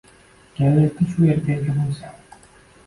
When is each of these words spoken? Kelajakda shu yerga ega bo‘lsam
Kelajakda 0.53 1.07
shu 1.11 1.29
yerga 1.29 1.55
ega 1.59 1.77
bo‘lsam 1.79 2.43